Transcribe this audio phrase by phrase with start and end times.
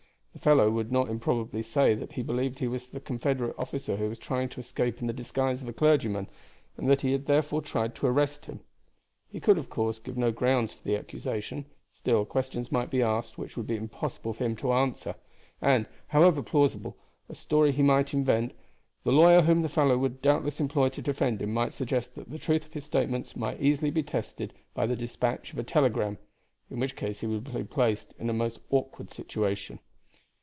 [0.33, 4.09] The fellow would not improbably say that he believed he was the Confederate officer who
[4.09, 6.25] was trying to escape in the disguise of a clergyman
[6.77, 8.61] and that he had therefore tried to arrest him.
[9.29, 13.37] He could of course give no grounds for the accusation, still questions might be asked
[13.37, 15.13] which would be impossible for him to answer;
[15.61, 16.97] and, however plausible
[17.29, 18.51] a story he might invent,
[19.03, 22.39] the lawyer whom the fellow would doubtless employ to defend him might suggest that the
[22.39, 26.17] truth of his statements might be easily tested by the despatch of a telegram,
[26.71, 29.77] in which case he would be placed in a most awkward situation.